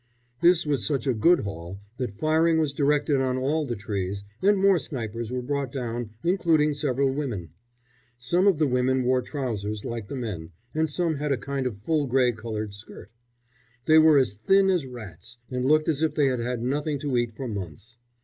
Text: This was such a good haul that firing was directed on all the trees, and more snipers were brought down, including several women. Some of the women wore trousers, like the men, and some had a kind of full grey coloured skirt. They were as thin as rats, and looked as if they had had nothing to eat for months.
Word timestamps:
This 0.41 0.65
was 0.65 0.83
such 0.83 1.05
a 1.05 1.13
good 1.13 1.41
haul 1.41 1.79
that 1.97 2.17
firing 2.17 2.57
was 2.57 2.73
directed 2.73 3.21
on 3.21 3.37
all 3.37 3.67
the 3.67 3.75
trees, 3.75 4.23
and 4.41 4.57
more 4.57 4.79
snipers 4.79 5.31
were 5.31 5.43
brought 5.43 5.71
down, 5.71 6.09
including 6.23 6.73
several 6.73 7.11
women. 7.11 7.49
Some 8.17 8.47
of 8.47 8.57
the 8.57 8.65
women 8.65 9.03
wore 9.03 9.21
trousers, 9.21 9.85
like 9.85 10.07
the 10.07 10.15
men, 10.15 10.53
and 10.73 10.89
some 10.89 11.17
had 11.17 11.31
a 11.31 11.37
kind 11.37 11.67
of 11.67 11.83
full 11.83 12.07
grey 12.07 12.31
coloured 12.31 12.73
skirt. 12.73 13.11
They 13.85 13.99
were 13.99 14.17
as 14.17 14.33
thin 14.33 14.71
as 14.71 14.87
rats, 14.87 15.37
and 15.51 15.65
looked 15.67 15.87
as 15.87 16.01
if 16.01 16.15
they 16.15 16.25
had 16.25 16.39
had 16.39 16.63
nothing 16.63 16.97
to 17.01 17.15
eat 17.15 17.35
for 17.35 17.47
months. 17.47 17.97